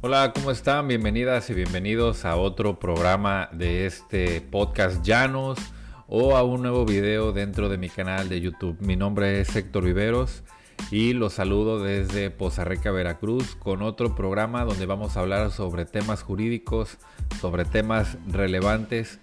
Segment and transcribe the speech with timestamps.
[0.00, 0.86] Hola, ¿cómo están?
[0.86, 5.58] Bienvenidas y bienvenidos a otro programa de este podcast Llanos
[6.06, 8.76] o a un nuevo video dentro de mi canal de YouTube.
[8.78, 10.44] Mi nombre es Héctor Viveros
[10.92, 15.84] y los saludo desde Poza Rica, Veracruz, con otro programa donde vamos a hablar sobre
[15.84, 16.98] temas jurídicos,
[17.40, 19.18] sobre temas relevantes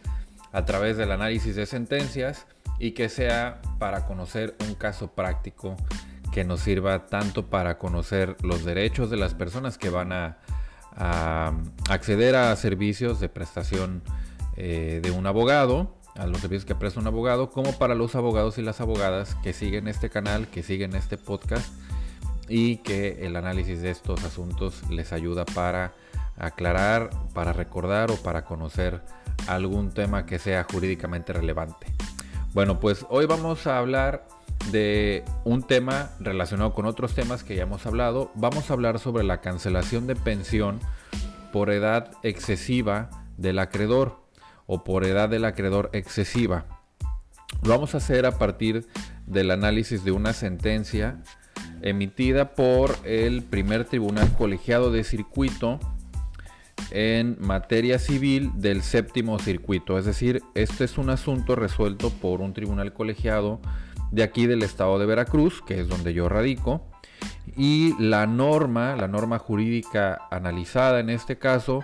[0.52, 2.48] a través del análisis de sentencias
[2.80, 5.78] y que sea para conocer un caso práctico
[6.34, 10.38] que nos sirva tanto para conocer los derechos de las personas que van a
[10.95, 11.54] a
[11.90, 14.02] acceder a servicios de prestación
[14.58, 18.58] eh, de un abogado, a los servicios que presta un abogado, como para los abogados
[18.58, 21.68] y las abogadas que siguen este canal, que siguen este podcast
[22.48, 25.94] y que el análisis de estos asuntos les ayuda para
[26.38, 29.02] aclarar, para recordar o para conocer
[29.48, 31.88] algún tema que sea jurídicamente relevante.
[32.54, 34.26] Bueno, pues hoy vamos a hablar
[34.72, 38.32] de un tema relacionado con otros temas que ya hemos hablado.
[38.35, 40.79] Vamos a hablar sobre la cancelación de pensión
[41.52, 44.26] por edad excesiva del acreedor
[44.66, 46.66] o por edad del acreedor excesiva.
[47.63, 48.88] Lo vamos a hacer a partir
[49.26, 51.22] del análisis de una sentencia
[51.82, 55.79] emitida por el primer tribunal colegiado de circuito
[56.91, 59.98] en materia civil del séptimo circuito.
[59.98, 63.60] Es decir, este es un asunto resuelto por un tribunal colegiado
[64.11, 66.85] de aquí del estado de Veracruz, que es donde yo radico.
[67.56, 71.84] Y la norma, la norma jurídica analizada en este caso,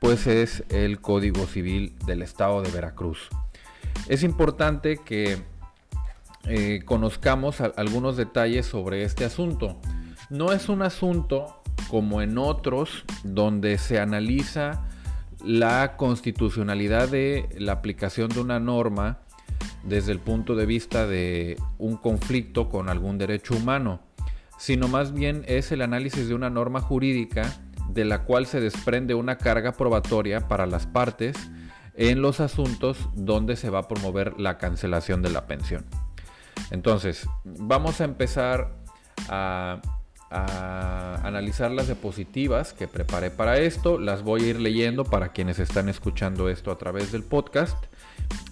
[0.00, 3.28] pues es el Código Civil del estado de Veracruz.
[4.08, 5.38] Es importante que
[6.44, 9.80] eh, conozcamos algunos detalles sobre este asunto.
[10.30, 14.84] No es un asunto como en otros donde se analiza
[15.44, 19.20] la constitucionalidad de la aplicación de una norma
[19.86, 24.00] desde el punto de vista de un conflicto con algún derecho humano,
[24.58, 27.52] sino más bien es el análisis de una norma jurídica
[27.90, 31.36] de la cual se desprende una carga probatoria para las partes
[31.94, 35.84] en los asuntos donde se va a promover la cancelación de la pensión.
[36.70, 38.74] Entonces, vamos a empezar
[39.28, 39.80] a,
[41.22, 43.98] analizar las diapositivas que preparé para esto.
[43.98, 47.76] Las voy a ir leyendo para quienes están escuchando esto a través del podcast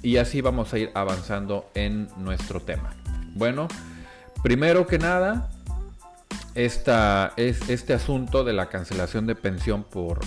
[0.03, 2.95] y así vamos a ir avanzando en nuestro tema.
[3.35, 3.69] Bueno,
[4.43, 5.51] primero que nada,
[6.55, 10.21] esta, es, este asunto de la cancelación de pensión por,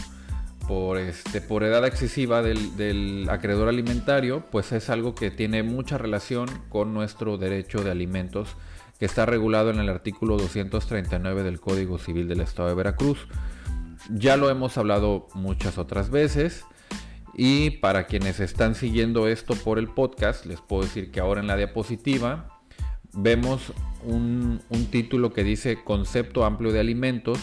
[0.67, 5.97] por, este, por edad excesiva del, del, acreedor alimentario, pues es algo que tiene mucha
[5.97, 8.55] relación con nuestro derecho de alimentos
[8.99, 13.27] que está regulado en el artículo 239 del Código Civil del Estado de Veracruz.
[14.09, 16.65] Ya lo hemos hablado muchas otras veces.
[17.39, 21.45] Y para quienes están siguiendo esto por el podcast, les puedo decir que ahora en
[21.45, 22.59] la diapositiva
[23.13, 23.71] vemos
[24.03, 24.59] un,
[24.89, 27.37] título que dice Concepto amplio de alimentos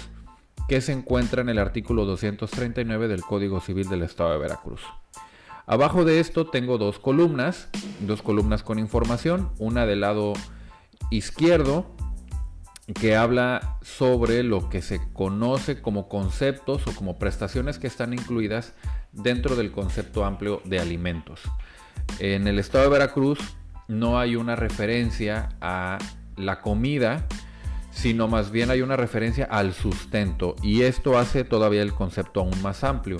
[0.69, 4.81] que se encuentra en el artículo 239 del Código Civil del Estado de Veracruz.
[5.65, 7.69] Abajo de esto tengo dos columnas,
[8.01, 10.33] dos columnas con información, una del lado
[11.11, 11.95] izquierdo
[13.01, 18.75] que habla sobre lo que se conoce como conceptos o como prestaciones que están incluidas
[19.15, 21.41] dentro del concepto amplio de alimentos.
[22.19, 23.39] En el estado de Veracruz
[23.89, 25.99] no hay una referencia a
[26.37, 27.27] la comida,
[27.91, 32.61] sino más bien hay una referencia al sustento y esto hace todavía el concepto aún
[32.63, 33.19] más amplio.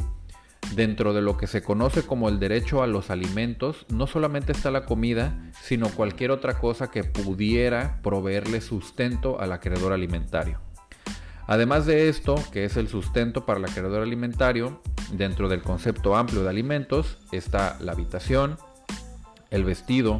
[0.75, 4.71] Dentro de lo que se conoce como el derecho a los alimentos, no solamente está
[4.71, 10.61] la comida, sino cualquier otra cosa que pudiera proveerle sustento al acreedor alimentario.
[11.47, 14.81] Además de esto, que es el sustento para el acreedor alimentario,
[15.17, 18.59] dentro del concepto amplio de alimentos está la habitación,
[19.51, 20.19] el vestido,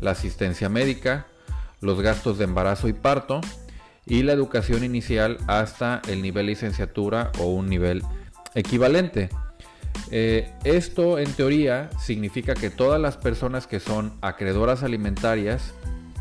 [0.00, 1.26] la asistencia médica,
[1.80, 3.40] los gastos de embarazo y parto
[4.06, 8.02] y la educación inicial hasta el nivel licenciatura o un nivel
[8.54, 9.28] equivalente.
[10.10, 15.74] Eh, esto en teoría significa que todas las personas que son acreedoras alimentarias,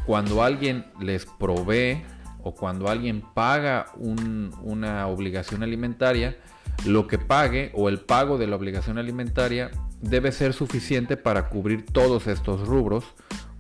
[0.06, 2.04] cuando alguien les provee
[2.44, 6.38] o cuando alguien paga una obligación alimentaria,
[6.86, 11.86] lo que pague o el pago de la obligación alimentaria debe ser suficiente para cubrir
[11.86, 13.06] todos estos rubros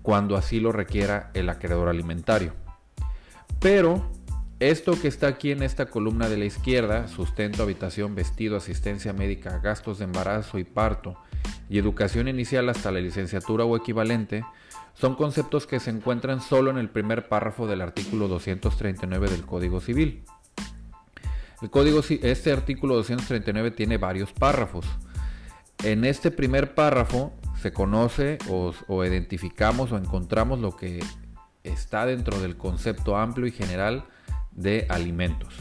[0.02, 2.54] cuando así lo requiera el acreedor alimentario.
[3.60, 4.12] Pero
[4.60, 9.60] esto que está aquí en esta columna de la izquierda, sustento, habitación, vestido, asistencia médica,
[9.60, 11.18] gastos de embarazo y parto,
[11.70, 14.46] y educación inicial hasta la licenciatura o equivalente,
[14.94, 19.82] son conceptos que se encuentran solo en el primer párrafo del artículo 239 del Código
[19.82, 20.24] Civil.
[21.66, 24.86] El código, este artículo 239 tiene varios párrafos.
[25.84, 31.04] En este primer párrafo se conoce o, o identificamos o encontramos lo que
[31.64, 34.06] está dentro del concepto amplio y general
[34.52, 35.56] de alimentos.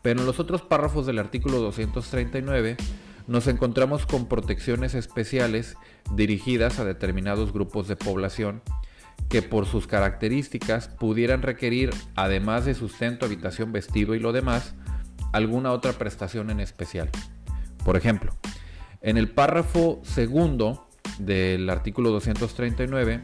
[0.00, 2.78] Pero en los otros párrafos del artículo 239
[3.26, 5.76] nos encontramos con protecciones especiales
[6.14, 8.62] dirigidas a determinados grupos de población
[9.28, 14.74] que por sus características pudieran requerir, además de sustento, habitación, vestido y lo demás,
[15.32, 17.10] alguna otra prestación en especial.
[17.84, 18.34] Por ejemplo,
[19.00, 20.86] en el párrafo segundo
[21.18, 23.20] del artículo 239,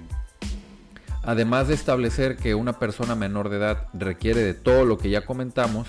[1.22, 5.26] además de establecer que una persona menor de edad requiere de todo lo que ya
[5.26, 5.88] comentamos,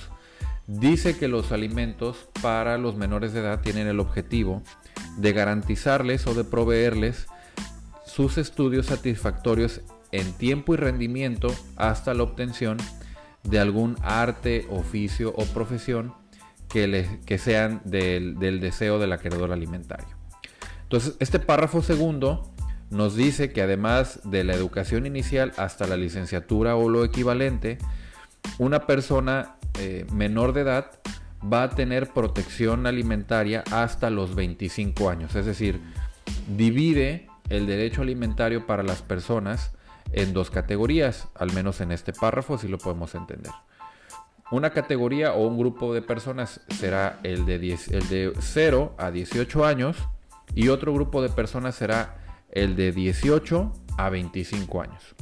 [0.67, 4.61] dice que los alimentos para los menores de edad tienen el objetivo
[5.17, 7.27] de garantizarles o de proveerles
[8.05, 9.81] sus estudios satisfactorios
[10.11, 12.83] en tiempo y rendimiento hasta la obtención de
[13.59, 16.13] algún arte, oficio o profesión
[16.69, 20.09] que, que sean del, del deseo del acreedor alimentario.
[20.83, 22.51] Entonces, este párrafo segundo
[22.89, 27.77] nos dice que además de la educación inicial hasta la licenciatura o lo equivalente,
[28.57, 30.91] una persona eh, menor de edad
[31.41, 35.35] va a tener protección alimentaria hasta los 25 años.
[35.35, 35.81] Es decir,
[36.55, 39.71] divide el derecho alimentario para las personas
[40.12, 43.51] en dos categorías, al menos en este párrafo si lo podemos entender.
[44.50, 49.65] Una categoría o un grupo de personas será el de, el de 0 a 18
[49.65, 49.98] años
[50.56, 55.15] y otro grupo de personas será el de 18 a 25 años.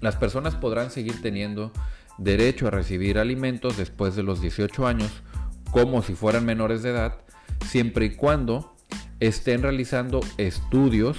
[0.00, 1.72] Las personas podrán seguir teniendo
[2.18, 5.22] derecho a recibir alimentos después de los 18 años
[5.70, 7.18] como si fueran menores de edad,
[7.66, 8.74] siempre y cuando
[9.20, 11.16] estén realizando estudios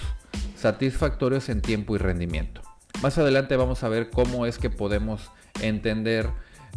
[0.55, 2.62] satisfactorios en tiempo y rendimiento.
[3.01, 5.31] Más adelante vamos a ver cómo es que podemos
[5.61, 6.29] entender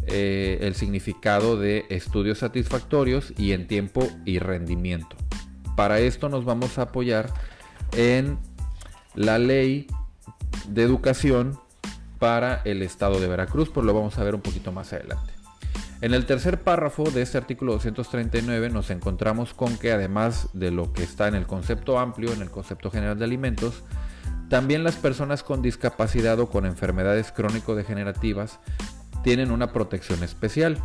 [0.05, 5.15] eh, el significado de estudios satisfactorios y en tiempo y rendimiento.
[5.75, 7.31] Para esto nos vamos a apoyar
[7.93, 8.37] en
[9.15, 9.87] la ley
[10.67, 11.59] de educación
[12.19, 15.33] para el estado de Veracruz, por lo vamos a ver un poquito más adelante.
[15.99, 20.93] En el tercer párrafo de este artículo 239 nos encontramos con que además de lo
[20.93, 23.83] que está en el concepto amplio, en el concepto general de alimentos,
[24.49, 28.59] también las personas con discapacidad o con enfermedades crónico-degenerativas
[29.23, 30.81] tienen una protección especial.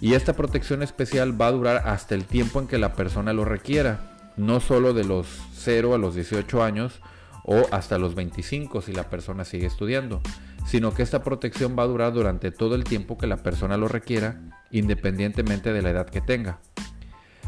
[0.00, 3.44] Y esta protección especial va a durar hasta el tiempo en que la persona lo
[3.44, 7.00] requiera, no solo de los 0 a los 18 años
[7.44, 10.20] o hasta los 25 si la persona sigue estudiando,
[10.66, 13.88] sino que esta protección va a durar durante todo el tiempo que la persona lo
[13.88, 14.40] requiera,
[14.70, 16.60] independientemente de la edad que tenga.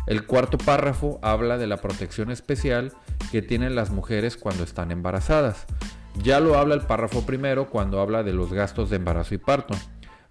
[0.06, 2.93] El cuarto párrafo habla de la protección especial
[3.31, 5.67] que tienen las mujeres cuando están embarazadas.
[6.23, 9.75] Ya lo habla el párrafo primero cuando habla de los gastos de embarazo y parto.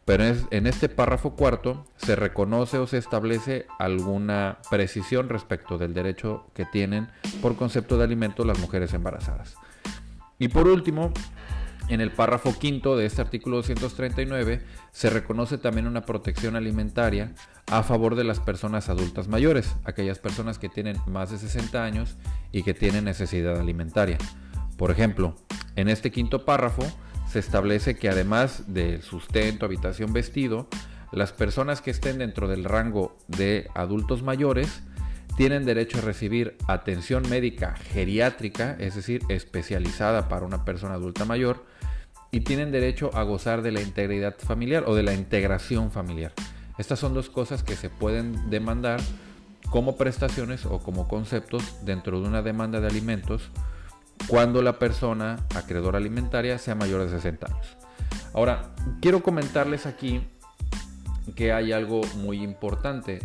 [0.05, 6.47] Pero en este párrafo cuarto se reconoce o se establece alguna precisión respecto del derecho
[6.55, 7.09] que tienen
[7.43, 9.55] por concepto de alimento las mujeres embarazadas.
[10.39, 11.13] Y por último,
[11.89, 17.33] en el párrafo quinto de este artículo 239 se reconoce también una protección alimentaria
[17.67, 22.17] a favor de las personas adultas mayores, aquellas personas que tienen más de 60 años
[22.51, 24.17] y que tienen necesidad alimentaria.
[24.77, 25.35] Por ejemplo,
[25.75, 26.83] en este quinto párrafo
[27.27, 30.67] se establece que además del sustento, habitación, vestido,
[31.11, 34.83] las personas que estén dentro del rango de adultos mayores
[35.39, 41.63] tienen derecho a recibir atención médica geriátrica, es decir, especializada para una persona adulta mayor,
[42.29, 46.33] y tienen derecho a gozar de la integridad familiar o de la integración familiar.
[46.77, 48.99] Estas son dos cosas que se pueden demandar
[49.69, 53.49] como prestaciones o como conceptos dentro de una demanda de alimentos
[54.27, 57.77] cuando la persona acreedora alimentaria sea mayor de 60 años.
[58.33, 60.21] Ahora, quiero comentarles aquí
[61.33, 63.21] que hay algo muy importante.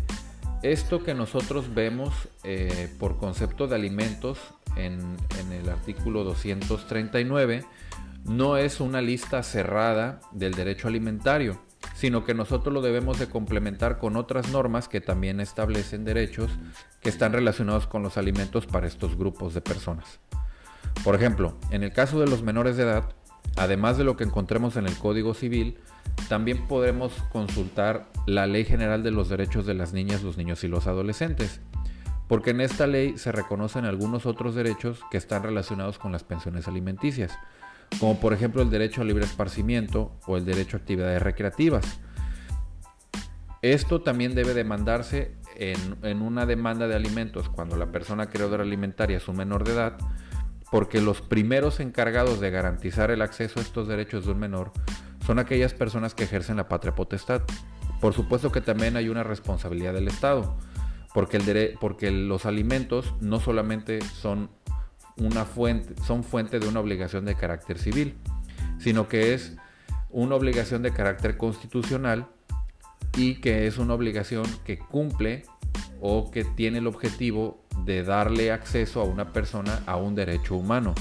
[0.65, 4.39] Esto que nosotros vemos eh, por concepto de alimentos
[4.75, 7.63] en, en el artículo 239
[8.23, 11.61] no es una lista cerrada del derecho alimentario,
[11.93, 16.49] sino que nosotros lo debemos de complementar con otras normas que también establecen derechos
[16.99, 20.19] que están relacionados con los alimentos para estos grupos de personas.
[21.03, 23.13] Por ejemplo, en el caso de los menores de edad,
[23.55, 25.77] además de lo que encontremos en el Código Civil,
[26.29, 30.67] también podemos consultar la Ley General de los Derechos de las Niñas, los Niños y
[30.67, 31.61] los Adolescentes,
[32.27, 36.67] porque en esta ley se reconocen algunos otros derechos que están relacionados con las pensiones
[36.67, 37.37] alimenticias
[37.99, 41.99] como por ejemplo el derecho a libre esparcimiento o el derecho a actividades recreativas.
[43.61, 49.17] Esto también debe demandarse en, en una demanda de alimentos cuando la persona creadora alimentaria
[49.17, 49.97] es un menor de edad,
[50.75, 54.73] porque los primeros encargados de garantizar el acceso a estos derechos de un menor
[55.25, 57.43] son aquellas personas que ejercen la patria potestad.
[58.01, 60.57] Por supuesto que también hay una responsabilidad del Estado,
[61.13, 64.49] porque, los alimentos no solamente son
[65.15, 68.17] una fuente, son fuente de una obligación de carácter civil,
[68.77, 69.55] sino que es
[70.09, 72.27] una obligación de carácter constitucional
[73.15, 75.43] y que es una obligación que cumple
[76.01, 80.95] o que tiene el objetivo de darle acceso a una persona a un derecho humano,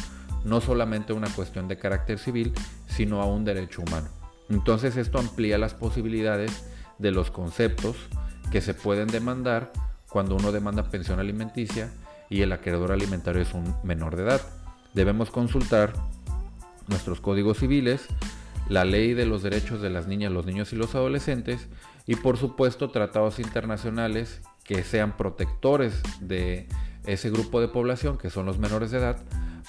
[0.45, 2.53] no solamente una cuestión de carácter civil,
[2.87, 4.09] sino a un derecho humano.
[4.51, 6.65] Entonces esto amplía las posibilidades
[6.99, 7.97] de los conceptos
[8.51, 9.73] que se pueden demandar
[10.09, 11.91] cuando uno demanda pensión alimenticia
[12.29, 14.41] y el acreedor alimentario es un menor de edad.
[14.93, 15.93] Debemos consultar
[16.87, 18.07] nuestros códigos civiles,
[18.69, 21.69] la ley de los derechos de las niñas, los niños y los adolescentes
[22.07, 26.67] y por supuesto tratados internacionales que sean protectores de
[27.07, 29.19] ese grupo de población que son los menores de edad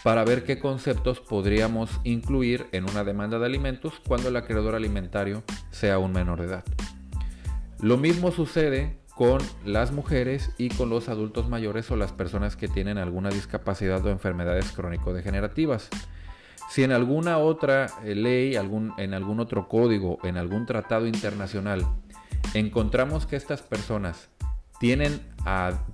[0.03, 5.43] para ver qué conceptos podríamos incluir en una demanda de alimentos cuando el acreedor alimentario
[5.71, 6.63] sea un menor de edad.
[7.79, 12.67] Lo mismo sucede con las mujeres y con los adultos mayores o las personas que
[12.67, 15.89] tienen alguna discapacidad o enfermedades crónico-degenerativas.
[16.69, 21.85] Si en alguna otra eh, ley, en algún otro código, en algún tratado internacional,
[22.53, 24.29] encontramos que estas personas
[24.79, 25.21] tienen,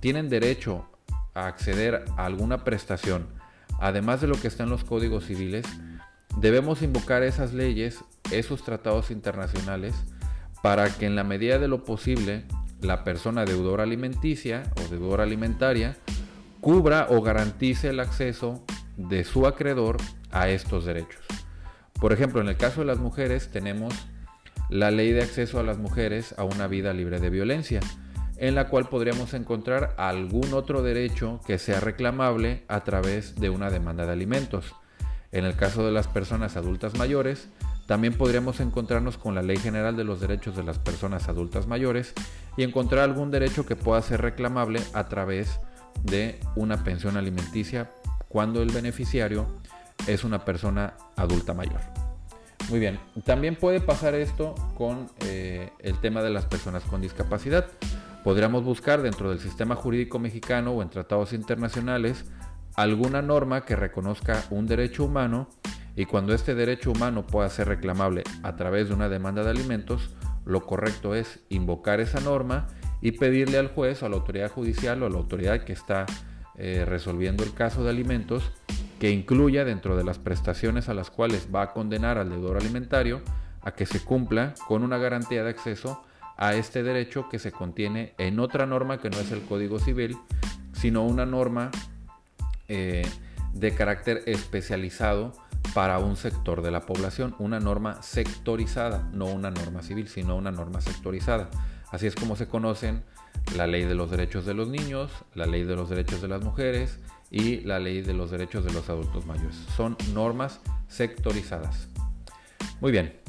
[0.00, 0.86] tienen derecho
[1.34, 3.26] a acceder a alguna prestación,
[3.78, 5.66] además de lo que está en los códigos civiles,
[6.38, 9.94] debemos invocar esas leyes, esos tratados internacionales,
[10.62, 12.44] para que en la medida de lo posible
[12.80, 15.96] la persona deudora alimenticia o deudora alimentaria
[16.60, 18.64] cubra o garantice el acceso
[18.96, 19.96] de su acreedor
[20.30, 21.22] a estos derechos.
[22.00, 23.94] Por ejemplo, en el caso de las mujeres tenemos
[24.68, 27.80] la ley de acceso a las mujeres a una vida libre de violencia,
[28.42, 33.70] en la cual podríamos encontrar algún otro derecho que sea reclamable a través de una
[33.70, 34.74] demanda de alimentos.
[35.30, 37.46] En el caso de las personas adultas mayores,
[37.86, 42.14] también podríamos encontrarnos con la Ley General de los Derechos de las Personas Adultas Mayores
[42.56, 45.60] y encontrar algún derecho que pueda ser reclamable a través
[46.02, 47.92] de una pensión alimenticia
[48.26, 49.46] cuando el beneficiario
[50.08, 51.80] es una persona adulta mayor.
[52.70, 57.66] Muy bien, también puede pasar esto con eh, el tema de las personas con discapacidad.
[58.24, 62.24] Podríamos buscar dentro del sistema jurídico mexicano o en tratados internacionales
[62.76, 65.48] alguna norma que reconozca un derecho humano
[65.96, 70.14] y cuando este derecho humano pueda ser reclamable a través de una demanda de alimentos,
[70.44, 72.68] lo correcto es invocar esa norma
[73.00, 76.06] y pedirle al juez o a la autoridad judicial o a la autoridad que está
[76.56, 78.52] eh, resolviendo el caso de alimentos
[79.00, 83.20] que incluya dentro de las prestaciones a las cuales va a condenar al deudor alimentario
[83.60, 86.04] a que se cumpla con una garantía de acceso
[86.42, 90.18] a este derecho que se contiene en otra norma que no es el Código Civil,
[90.72, 91.70] sino una norma
[92.66, 93.06] eh,
[93.54, 95.34] de carácter especializado
[95.72, 100.50] para un sector de la población, una norma sectorizada, no una norma civil, sino una
[100.50, 101.48] norma sectorizada.
[101.92, 103.04] Así es como se conocen
[103.56, 106.42] la ley de los derechos de los niños, la ley de los derechos de las
[106.42, 106.98] mujeres
[107.30, 109.54] y la ley de los derechos de los adultos mayores.
[109.76, 111.86] Son normas sectorizadas.
[112.80, 113.20] Muy bien.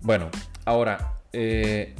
[0.00, 0.30] Bueno,
[0.64, 1.94] ahora, eh,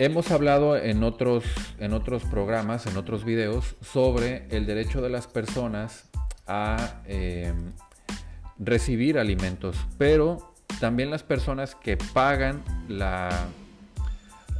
[0.00, 1.44] hemos hablado en otros,
[1.78, 6.08] en otros programas, en otros videos, sobre el derecho de las personas
[6.48, 7.52] a eh,
[8.58, 13.30] recibir alimentos, pero también las personas que pagan la,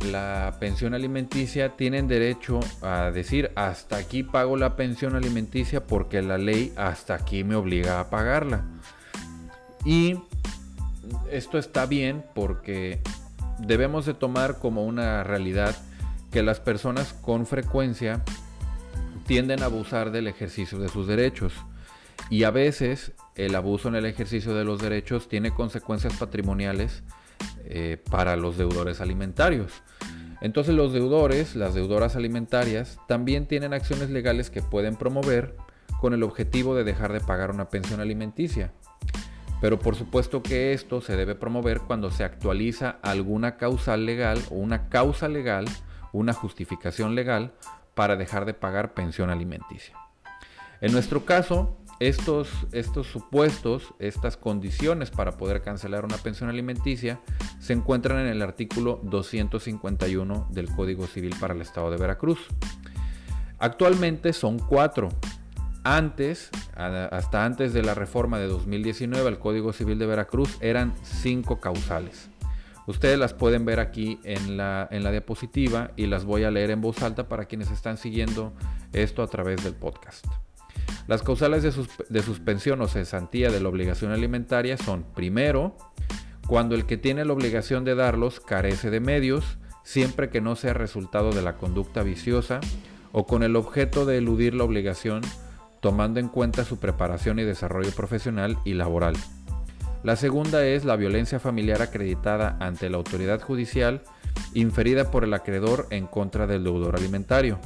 [0.05, 6.39] la pensión alimenticia tienen derecho a decir hasta aquí pago la pensión alimenticia porque la
[6.39, 8.65] ley hasta aquí me obliga a pagarla.
[9.85, 10.19] Y
[11.31, 13.01] esto está bien porque
[13.59, 15.77] debemos de tomar como una realidad
[16.31, 18.23] que las personas con frecuencia
[19.27, 21.53] tienden a abusar del ejercicio de sus derechos
[22.31, 27.03] y a veces el abuso en el ejercicio de los derechos tiene consecuencias patrimoniales
[27.65, 29.73] eh, para los deudores alimentarios.
[30.41, 35.57] Entonces los deudores, las deudoras alimentarias, también tienen acciones legales que pueden promover
[36.01, 38.73] con el objetivo de dejar de pagar una pensión alimenticia.
[39.61, 44.55] Pero por supuesto que esto se debe promover cuando se actualiza alguna causal legal o
[44.57, 45.65] una causa legal,
[46.13, 47.53] una justificación legal
[47.95, 49.97] para dejar de pagar pensión alimenticia.
[50.81, 57.21] En nuestro caso, estos, estos supuestos, estas condiciones para poder cancelar una pensión alimenticia
[57.59, 62.39] se encuentran en el artículo 251 del Código Civil para el Estado de Veracruz.
[63.59, 65.09] Actualmente son cuatro.
[65.89, 71.61] Antes, hasta antes de la reforma de 2019 al Código Civil de Veracruz, eran cinco
[71.61, 72.29] causales.
[72.89, 76.73] Ustedes las pueden ver aquí en la, en la diapositiva y las voy a leer
[76.73, 78.53] en voz alta para quienes están siguiendo
[78.93, 80.27] esto a través del podcast.
[81.07, 85.77] Las causales de, suspensión o cesantía de la obligación alimentaria son, primero,
[86.49, 90.75] cuando el que tiene la obligación de darlos carece de medios, siempre que no sea
[90.75, 92.59] resultado de la conducta viciosa
[93.13, 95.23] o con el objeto de eludir la obligación,
[95.87, 99.15] tomando en cuenta su preparación y desarrollo profesional y laboral.
[100.03, 104.03] La segunda es la violencia familiar acreditada ante la autoridad judicial
[104.53, 107.61] inferida por el acreedor en contra del deudor alimentario.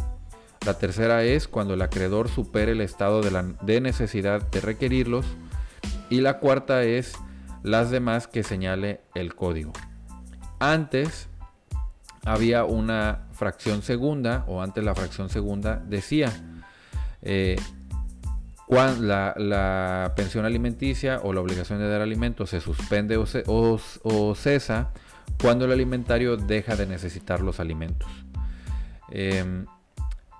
[0.66, 5.24] La tercera es cuando el acreedor supere el estado de, necesidad de requerirlos.
[6.10, 7.14] Y la cuarta es
[7.62, 9.72] las demás que señale el código.
[10.58, 11.30] Antes
[12.26, 16.30] había una fracción segunda, o antes la fracción segunda decía,
[17.22, 17.56] eh,
[18.70, 24.92] la, pensión alimenticia o la obligación de dar alimentos se suspende o, cesa
[25.40, 28.08] cuando el alimentario deja de necesitar los alimentos.
[29.10, 29.66] Em,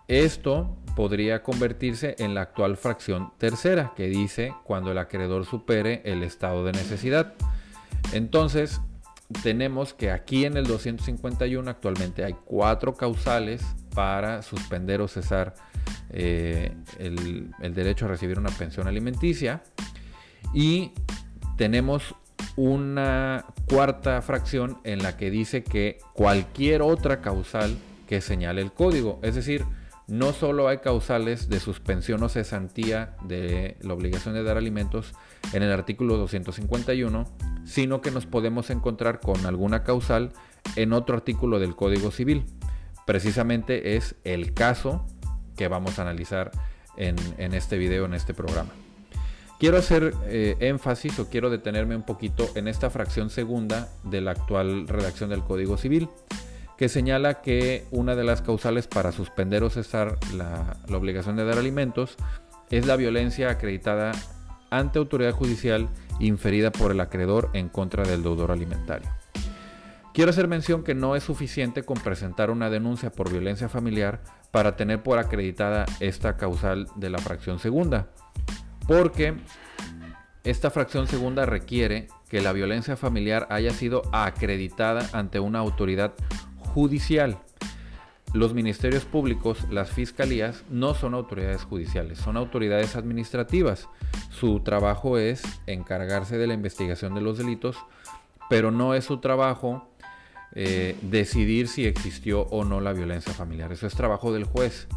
[0.06, 6.22] esto podría convertirse en la actual fracción tercera, que dice cuando el acreedor supere el
[6.22, 7.34] estado de necesidad.
[8.12, 8.80] Entonces,
[9.42, 13.62] tenemos que aquí en el 251 actualmente hay cuatro causales
[13.94, 15.54] para suspender o cesar
[16.10, 19.62] eh, el, el, derecho a recibir una pensión alimenticia.
[20.54, 20.92] Y
[21.56, 22.14] tenemos
[22.56, 27.76] una cuarta fracción en la que dice que cualquier otra causal
[28.08, 29.20] que señale el código.
[29.22, 29.64] Es decir,
[30.10, 35.14] no solo hay causales de suspensión o cesantía de la obligación de dar alimentos
[35.52, 37.24] en el artículo 251,
[37.64, 40.32] sino que nos podemos encontrar con alguna causal
[40.74, 42.44] en otro artículo del Código Civil.
[43.10, 45.04] Precisamente es el caso
[45.56, 46.52] que vamos a analizar
[46.96, 47.16] en,
[47.54, 48.70] este video, en este programa.
[49.58, 54.30] Quiero hacer eh, énfasis o quiero detenerme un poquito en esta fracción segunda de la
[54.30, 56.08] actual redacción del Código Civil
[56.78, 61.58] que señala que una de las causales para suspender o cesar la, obligación de dar
[61.58, 62.14] alimentos
[62.70, 64.12] es la violencia acreditada
[64.70, 65.88] ante autoridad judicial
[66.20, 69.10] inferida por el acreedor en contra del deudor alimentario.
[70.12, 74.74] Quiero hacer mención que no es suficiente con presentar una denuncia por violencia familiar para
[74.74, 78.08] tener por acreditada esta causal de la fracción segunda,
[78.88, 79.36] porque
[80.42, 86.14] esta fracción segunda requiere que la violencia familiar haya sido acreditada ante una autoridad
[86.56, 87.38] judicial.
[88.32, 93.88] Los ministerios públicos, las fiscalías, no son autoridades judiciales, son autoridades administrativas.
[94.30, 97.76] Su trabajo es encargarse de la investigación de los delitos,
[98.48, 99.89] pero no es su trabajo
[100.54, 103.72] eh, decidir si existió o no la violencia familiar.
[103.72, 104.88] Eso es trabajo del juez.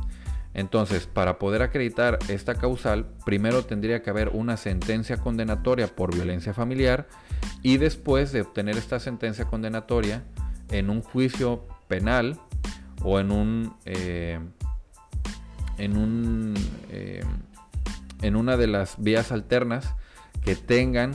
[0.53, 6.53] Entonces, para poder acreditar esta causal, primero tendría que haber una sentencia condenatoria por violencia
[6.53, 7.07] familiar
[7.63, 10.23] y después de obtener esta sentencia condenatoria,
[10.69, 12.39] en un juicio penal
[13.03, 14.39] o en un eh,
[15.77, 16.53] en un
[16.89, 17.23] eh,
[18.21, 19.95] en una de las vías alternas
[20.43, 21.13] que tengan,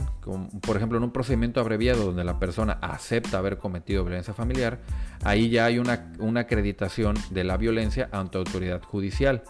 [0.61, 4.79] por ejemplo, en un procedimiento abreviado donde la persona acepta haber cometido violencia familiar,
[5.23, 9.43] ahí ya hay una, acreditación de la violencia ante autoridad judicial.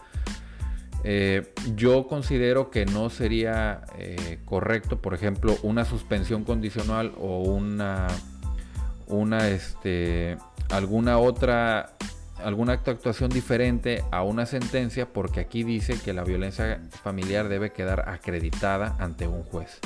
[1.06, 3.86] Eh, yo considero que no sería
[4.44, 8.08] correcto, por ejemplo, una suspensión condicional o una
[9.10, 10.38] una este
[10.70, 11.96] alguna otra
[12.44, 18.10] alguna actuación diferente a una sentencia porque aquí dice que la violencia familiar debe quedar
[18.10, 19.80] acreditada ante un juez.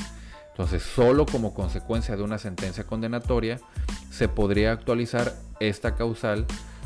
[0.49, 3.59] Entonces, solo como consecuencia de una sentencia condenatoria
[4.11, 6.45] se podría actualizar esta causal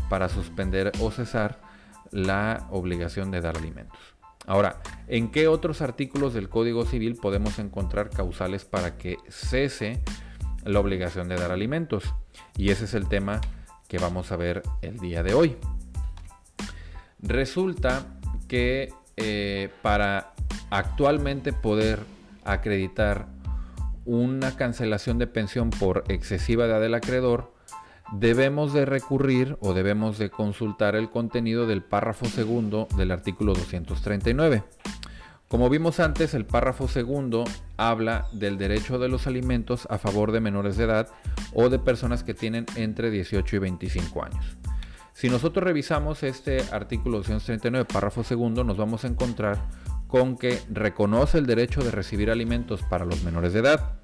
[0.09, 1.59] para suspender o cesar
[2.11, 3.99] la obligación de dar alimentos.
[4.45, 10.01] Ahora, ¿en qué otros artículos del Código Civil podemos encontrar causales para que cese
[10.63, 12.13] la obligación de dar alimentos?
[12.55, 13.41] Y ese es el tema
[13.87, 15.57] que vamos a ver el día de hoy.
[17.21, 18.05] Resulta
[18.47, 20.33] que eh, para
[20.69, 21.99] actualmente poder
[22.43, 23.27] acreditar
[24.05, 27.53] una cancelación de pensión por excesiva edad del acreedor,
[28.13, 34.63] debemos de recurrir o debemos de consultar el contenido del párrafo segundo del artículo 239.
[35.47, 37.45] Como vimos antes, el párrafo segundo
[37.77, 41.07] habla del derecho de los alimentos a favor de menores de edad
[41.53, 44.57] o de personas que tienen entre 18 y 25 años.
[45.13, 49.57] Si nosotros revisamos este artículo 239, párrafo segundo, nos vamos a encontrar
[50.07, 53.99] con que reconoce el derecho de recibir alimentos para los menores de edad.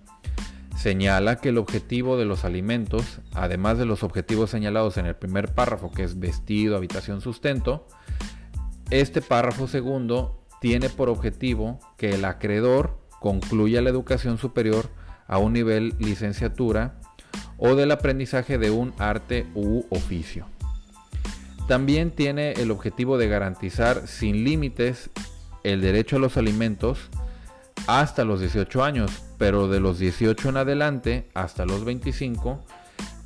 [0.78, 5.54] Señala que el objetivo de los alimentos, además de los objetivos señalados en el primer
[5.54, 7.86] párrafo, que es vestido, habitación, sustento,
[8.90, 14.90] este párrafo segundo tiene por objetivo que el acreedor concluya la educación superior
[15.28, 17.02] a un nivel licenciatura
[17.58, 20.46] o del aprendizaje de un arte u oficio.
[21.68, 25.10] También tiene el objetivo de garantizar sin límites
[25.66, 27.10] el derecho a los alimentos
[27.86, 32.64] hasta los 18 años, pero de los 18 en adelante hasta los 25,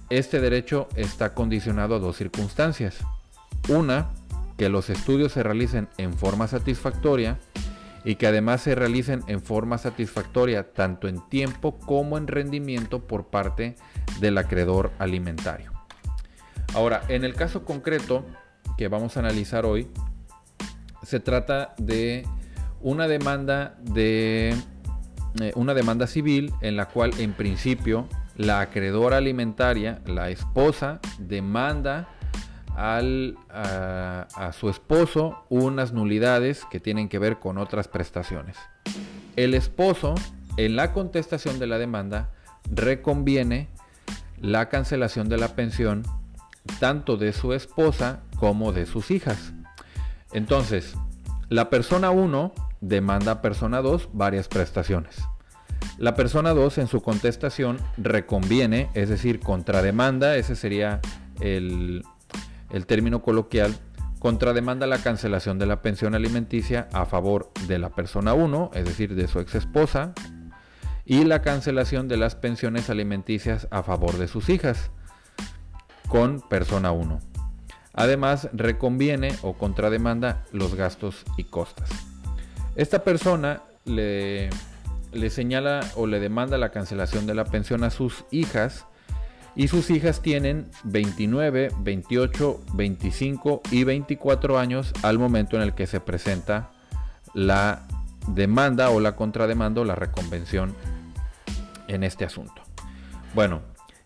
[0.09, 2.95] este derecho está condicionado a dos circunstancias.
[3.69, 4.09] Una,
[4.57, 7.37] que los estudios se realicen en forma satisfactoria
[8.03, 13.27] y que además se realicen en forma satisfactoria tanto en tiempo como en rendimiento por
[13.27, 13.75] parte
[14.19, 15.73] del acreedor alimentario.
[16.73, 18.25] Ahora, en el caso concreto
[18.77, 19.87] que vamos a analizar hoy,
[21.03, 22.25] se trata de
[22.81, 24.55] una demanda de
[25.39, 32.07] eh, una demanda civil en la cual en principio la acreedora alimentaria, la esposa, demanda
[32.77, 38.55] al, a, su esposo unas nulidades que tienen que ver con otras prestaciones.
[39.35, 40.13] El esposo,
[40.57, 42.29] en la contestación de la demanda,
[42.71, 43.67] reconviene
[44.39, 46.03] la cancelación de la pensión
[46.79, 49.53] tanto de su esposa como de sus hijas.
[50.31, 50.95] Entonces,
[51.49, 55.17] la persona 1 demanda a persona 2 varias prestaciones.
[55.97, 60.99] La persona 2 en su contestación reconviene, es decir, contrademanda, ese sería
[61.39, 62.03] el,
[62.69, 63.75] el término coloquial,
[64.19, 69.15] contrademanda la cancelación de la pensión alimenticia a favor de la persona 1, es decir,
[69.15, 70.13] de su ex esposa,
[71.05, 74.91] y la cancelación de las pensiones alimenticias a favor de sus hijas
[76.09, 77.19] con persona 1.
[77.93, 81.89] Además, reconviene o contrademanda los gastos y costas.
[82.75, 84.49] Esta persona le,
[85.13, 88.85] le señala o le demanda la cancelación de la pensión a sus hijas
[89.57, 95.87] y sus hijas tienen 29, 28, 25 y 24 años al momento en el que
[95.87, 96.71] se presenta
[97.33, 97.85] la
[98.27, 100.73] demanda o la contrademanda o la reconvención
[101.87, 102.61] en este asunto.
[103.33, 103.61] Bueno,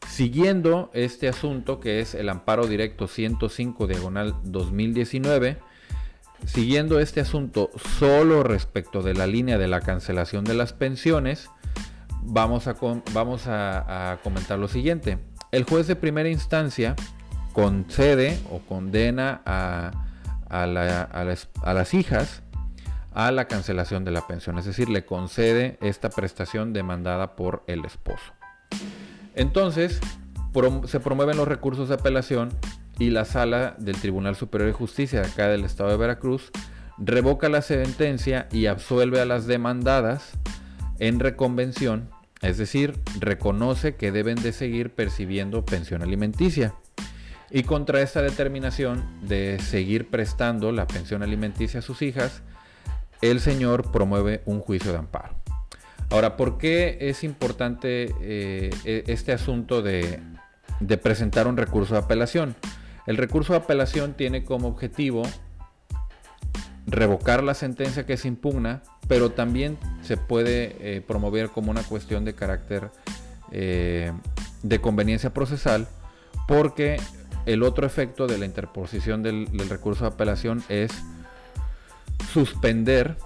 [0.07, 5.59] siguiendo este asunto que es el amparo directo 105 diagonal 2019,
[6.45, 11.49] Siguiendo este asunto solo respecto de la línea de la cancelación de las pensiones,
[12.23, 12.75] vamos a,
[13.13, 15.19] vamos a, comentar lo siguiente.
[15.51, 16.95] El juez de primera instancia
[17.51, 19.91] concede o condena a,
[20.65, 22.41] las, hijas
[23.13, 27.83] a la cancelación de la pensión, es decir, le concede esta prestación demandada por el
[27.83, 28.33] esposo.
[29.35, 29.99] Entonces,
[30.85, 32.49] se promueven los recursos de apelación
[32.97, 36.51] y la sala del Tribunal Superior de Justicia de acá del estado de Veracruz
[36.97, 40.31] revoca la sentencia y absuelve a las demandadas
[40.99, 42.09] en reconvención,
[42.41, 46.73] es decir, reconoce que deben de seguir percibiendo pensión alimenticia.
[47.51, 52.41] Y contra esta determinación de seguir prestando la pensión alimenticia a sus hijas,
[53.21, 55.35] el señor promueve un juicio de amparo.
[56.09, 60.19] Ahora, ¿por qué es importante eh, e-, este asunto de,
[60.79, 62.55] de presentar un recurso de apelación?
[63.05, 65.23] El recurso de apelación tiene como objetivo
[66.87, 72.25] revocar la sentencia que se impugna, pero también se puede eh, promover como una cuestión
[72.25, 72.91] de carácter
[73.51, 74.11] eh,
[74.63, 75.87] de conveniencia procesal,
[76.47, 76.97] porque
[77.45, 80.91] el otro efecto de la interposición del, del recurso de apelación es
[82.31, 83.17] suspender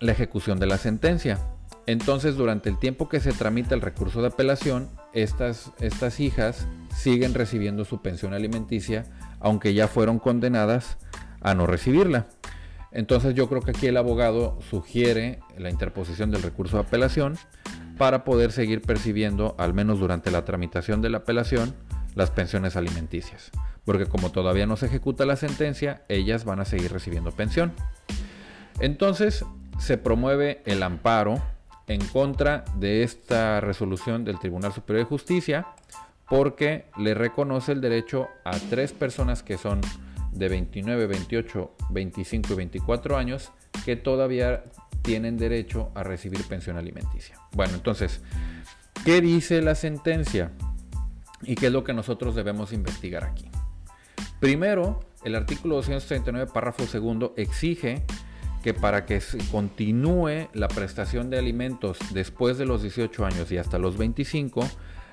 [0.00, 1.38] la ejecución de la sentencia.
[1.86, 7.34] Entonces, durante el tiempo que se tramita el recurso de apelación, estas, estas hijas siguen
[7.34, 9.06] recibiendo su pensión alimenticia,
[9.40, 10.98] aunque ya fueron condenadas
[11.40, 12.28] a no recibirla.
[12.92, 17.36] Entonces yo creo que aquí el abogado sugiere la interposición del recurso de apelación
[17.98, 21.74] para poder seguir percibiendo, al menos durante la tramitación de la apelación,
[22.14, 23.50] las pensiones alimenticias.
[23.84, 27.72] Porque como todavía no se ejecuta la sentencia, ellas van a seguir recibiendo pensión.
[28.80, 29.44] Entonces
[29.78, 31.42] se promueve el amparo
[31.86, 35.66] en contra de esta resolución del Tribunal Superior de Justicia
[36.28, 39.80] porque le reconoce el derecho a tres personas que son
[40.32, 43.52] de 29, 28, 25 y 24 años
[43.84, 44.64] que todavía
[45.02, 47.36] tienen derecho a recibir pensión alimenticia.
[47.52, 48.20] Bueno, entonces,
[49.04, 50.52] ¿qué dice la sentencia?
[51.42, 53.50] ¿Y qué es lo que nosotros debemos investigar aquí?
[54.40, 58.04] Primero, el artículo 239, párrafo segundo, exige
[58.62, 63.78] que para que continúe la prestación de alimentos después de los 18 años y hasta
[63.78, 64.68] los 25,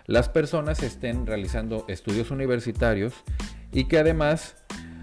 [0.05, 3.13] las personas estén realizando estudios universitarios
[3.71, 4.55] y que además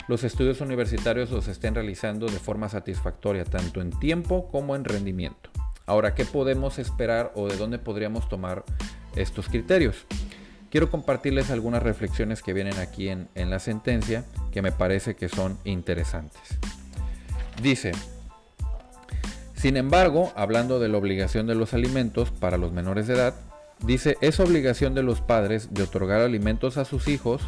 [0.09, 5.51] los estudios universitarios los estén realizando de forma satisfactoria, tanto en tiempo como en rendimiento.
[5.87, 8.65] Ahora, ¿qué podemos esperar o de dónde podríamos tomar
[9.17, 10.07] estos criterios?
[10.71, 15.57] Quiero compartirles algunas reflexiones que vienen aquí en, la sentencia que me parece que son
[15.65, 16.41] interesantes.
[17.63, 17.93] Dice,
[19.55, 23.35] sin embargo, hablando de la obligación de los alimentos para los menores de edad,
[23.81, 27.43] dice, es obligación de los padres de otorgar alimentos a sus hijos,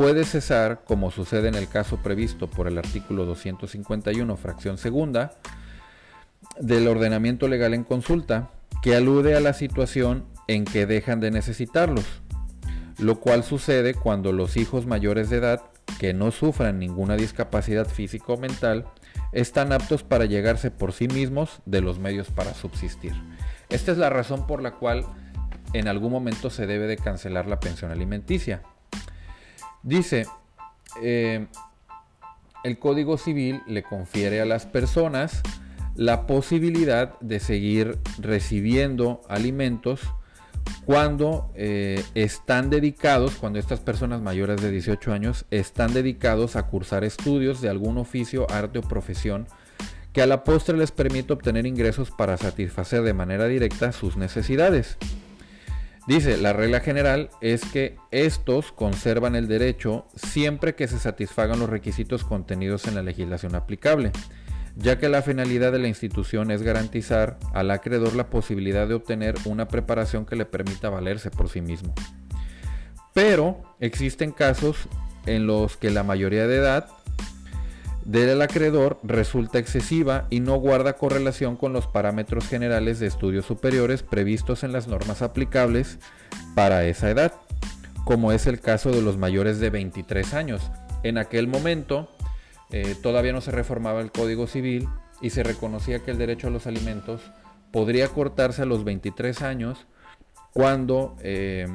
[0.00, 5.32] puede cesar, como sucede en el caso previsto por el artículo 251, fracción segunda,
[6.58, 8.48] del ordenamiento legal en consulta,
[8.80, 12.06] que alude a la situación en que dejan de necesitarlos,
[12.96, 15.60] lo cual sucede cuando los hijos mayores de edad
[15.98, 18.86] que no sufran ninguna discapacidad física o mental
[19.32, 23.12] están aptos para llegarse por sí mismos de los medios para subsistir.
[23.68, 25.04] Esta es la razón por la cual
[25.74, 28.62] en algún momento se debe de cancelar la pensión alimenticia.
[29.82, 30.26] Dice,
[31.02, 31.46] eh,
[32.64, 35.42] el Código Civil le confiere a las personas
[35.94, 40.00] la posibilidad de seguir recibiendo alimentos
[40.84, 47.04] cuando eh, están dedicados, cuando estas personas mayores de 18 años están dedicados a cursar
[47.04, 49.46] estudios de algún oficio, arte o profesión
[50.12, 54.96] que a la postre les permite obtener ingresos para satisfacer de manera directa sus necesidades.
[56.10, 61.70] Dice, la regla general es que estos conservan el derecho siempre que se satisfagan los
[61.70, 64.10] requisitos contenidos en la legislación aplicable
[64.74, 69.36] ya que la finalidad de la institución es garantizar al acreedor la posibilidad de obtener
[69.44, 71.94] una preparación que le permita valerse por sí mismo.
[73.14, 74.88] Pero existen casos
[75.26, 76.88] en los que la mayoría de edad
[78.04, 84.02] del acreedor resulta excesiva y no guarda correlación con los parámetros generales de estudios superiores
[84.02, 85.98] previstos en las normas aplicables
[86.54, 87.32] para esa edad,
[88.04, 90.70] como es el caso de los mayores de 23 años.
[91.02, 92.10] En aquel momento,
[92.70, 94.88] eh, todavía no se reformaba el Código Civil
[95.20, 97.20] y se reconocía que el derecho a los alimentos
[97.72, 99.86] podría cortarse a los 23 años
[100.52, 101.68] cuando eh,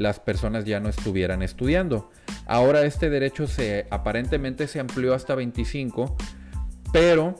[0.00, 2.10] las personas ya no estuvieran estudiando.
[2.46, 6.16] Ahora este derecho se aparentemente se amplió hasta 25,
[6.90, 7.34] pero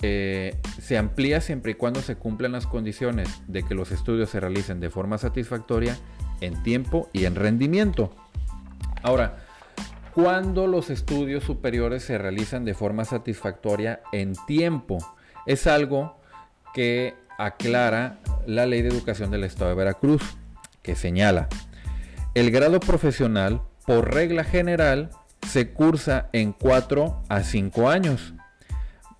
[0.00, 4.40] eh, se amplía siempre y cuando se cumplan las condiciones de que los estudios se
[4.40, 5.98] realicen de forma satisfactoria
[6.40, 8.16] en tiempo y en rendimiento.
[9.02, 9.36] Ahora,
[10.14, 14.96] cuando los estudios superiores se realizan de forma satisfactoria en tiempo.
[15.44, 16.16] Es algo
[16.72, 20.22] que aclara la ley de educación del Estado de Veracruz,
[20.82, 21.48] que señala,
[22.34, 25.10] el grado profesional, por regla general,
[25.48, 28.34] se cursa en 4 a 5 años,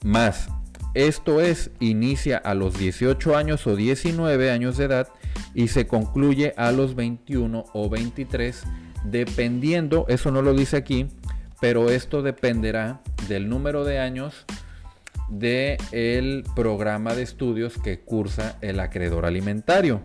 [0.03, 0.49] más,
[0.95, 5.09] esto es, inicia a los 18 años o 19 años de edad
[5.55, 8.65] y se concluye a los 21 o 23
[9.05, 11.09] dependiendo, eso no lo dice aquí,
[11.61, 14.45] pero esto dependerá del número de años
[15.29, 20.05] del el programa de estudios que cursa el acreedor alimentario.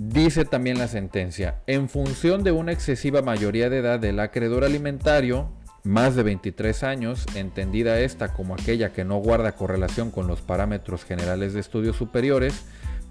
[0.00, 5.50] Dice también la sentencia, en función de una excesiva mayoría de edad del acreedor alimentario,
[5.82, 11.02] más de 23 años, entendida esta como aquella que no guarda correlación con los parámetros
[11.02, 12.64] generales de estudios superiores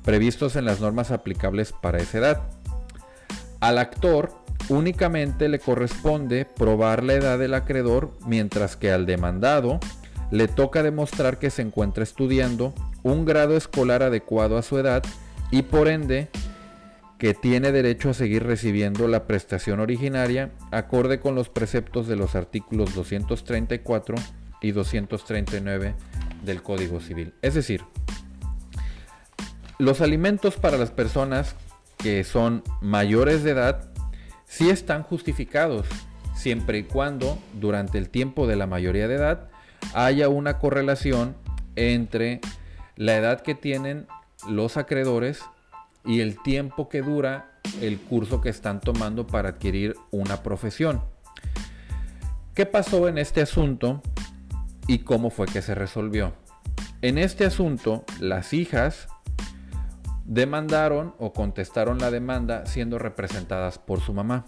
[0.05, 2.41] previstos en las normas aplicables para esa edad.
[3.59, 4.29] Al actor
[4.69, 9.81] únicamente le corresponde probar la edad del acreedor, mientras que al demandado
[10.31, 12.73] le toca demostrar que se encuentra estudiando
[13.03, 15.03] un grado escolar adecuado a su edad
[15.51, 16.29] y por ende
[17.17, 22.35] que tiene derecho a seguir recibiendo la prestación originaria acorde con los preceptos de los
[22.35, 24.15] artículos 234
[24.61, 25.95] y 239
[26.43, 27.33] del Código Civil.
[27.41, 27.81] Es decir,
[29.79, 31.55] los alimentos para las personas
[31.97, 33.89] que son mayores de edad
[34.45, 35.87] sí están justificados,
[36.35, 39.49] siempre y cuando durante el tiempo de la mayoría de edad
[39.93, 41.35] haya una correlación
[41.75, 42.41] entre
[42.95, 44.07] la edad que tienen
[44.47, 45.41] los acreedores
[46.07, 51.01] y el tiempo que dura el curso que están tomando para adquirir una profesión.
[52.55, 54.01] ¿Qué pasó en este asunto
[54.87, 56.33] y cómo fue que se resolvió?
[57.01, 59.07] En este asunto, las hijas
[60.25, 64.45] demandaron o contestaron la demanda siendo representadas por su mamá.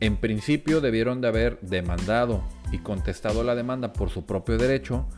[0.00, 5.08] En principio debieron de haber demandado y contestado la demanda por su propio derecho,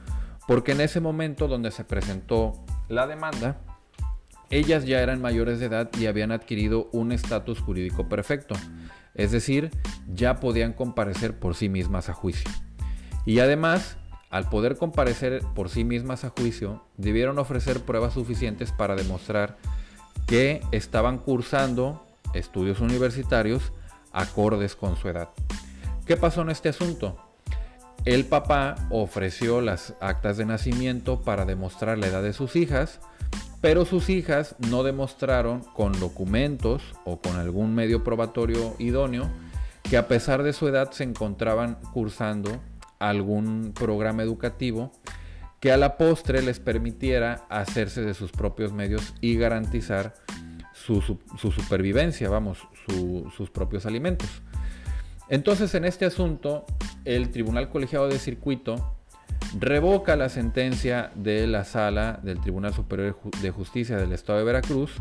[0.47, 2.53] porque en ese momento donde se presentó
[2.89, 3.59] la demanda,
[4.51, 8.55] ellas ya eran mayores de edad y habían adquirido un estatus jurídico perfecto,
[9.15, 9.71] es decir,
[10.13, 12.51] ya podían comparecer por sí mismas a juicio.
[13.25, 13.97] Y además,
[14.31, 19.57] al poder comparecer por sí mismas a juicio, debieron ofrecer pruebas suficientes para demostrar
[20.27, 22.05] que estaban cursando
[22.35, 23.73] estudios universitarios
[24.13, 25.31] acordes con su edad.
[26.07, 27.19] ¿Qué pasó en este asunto?
[28.05, 33.01] El papá ofreció las actas de nacimiento para demostrar la edad de sus hijas,
[33.67, 39.29] pero sus hijas no demostraron con documentos o con algún medio probatorio idóneo
[39.83, 42.63] que a pesar de su edad se encontraban cursando
[43.01, 44.93] algún programa educativo
[45.59, 50.15] que a la postre les permitiera hacerse de sus propios medios y garantizar
[50.73, 51.01] su,
[51.37, 52.69] supervivencia, vamos,
[53.37, 54.29] sus propios alimentos.
[55.29, 56.67] Entonces, en este asunto,
[57.05, 58.96] el Tribunal Colegiado de Circuito
[59.59, 64.93] revoca la sentencia de la sala del Tribunal Superior de Justicia del Estado de Veracruz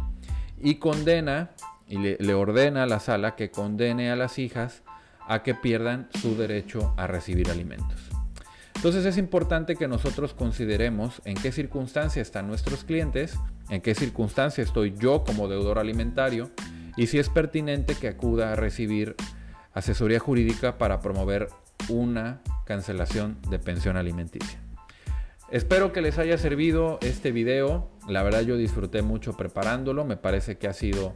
[0.61, 1.51] y condena
[1.87, 4.83] y le ordena a la sala que condene a las hijas
[5.27, 8.09] a que pierdan su derecho a recibir alimentos.
[8.75, 14.63] Entonces es importante que nosotros consideremos en qué circunstancia están nuestros clientes, en qué circunstancia
[14.63, 16.51] estoy yo como deudor alimentario
[16.95, 19.15] y si es pertinente que acuda a recibir
[19.73, 21.47] asesoría jurídica para promover
[21.89, 24.59] una cancelación de pensión alimenticia.
[25.51, 27.89] Espero que les haya servido este video.
[28.07, 30.03] La verdad yo disfruté mucho preparándolo.
[30.03, 31.13] Me parece que ha sido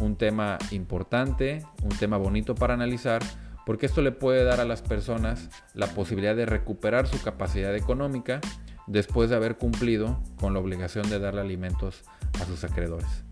[0.00, 3.22] un tema importante, un tema bonito para analizar,
[3.66, 8.40] porque esto le puede dar a las personas la posibilidad de recuperar su capacidad económica
[8.86, 12.02] después de haber cumplido con la obligación de darle alimentos
[12.40, 13.24] a sus acreedores.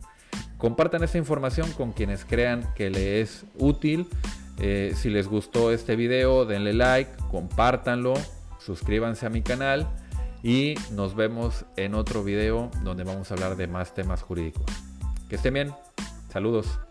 [0.58, 4.06] Compartan esta información con quienes crean que le es útil.
[4.60, 8.14] Eh, si les gustó este video, denle like, compártanlo,
[8.58, 9.88] suscríbanse a mi canal
[10.42, 14.66] y nos vemos en otro video donde vamos a hablar de más temas jurídicos.
[15.28, 15.72] Que estén bien.
[16.28, 16.89] Saludos.